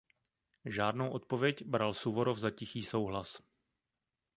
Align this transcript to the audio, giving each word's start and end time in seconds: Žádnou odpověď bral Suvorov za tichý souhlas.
Žádnou 0.65 1.09
odpověď 1.11 1.63
bral 1.65 1.93
Suvorov 1.93 2.37
za 2.39 2.51
tichý 2.51 2.83
souhlas. 2.83 3.41